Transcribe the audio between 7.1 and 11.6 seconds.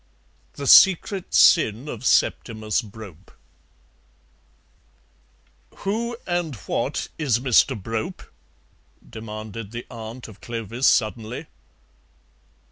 is Mr. Brope?" demanded the aunt of Clovis suddenly.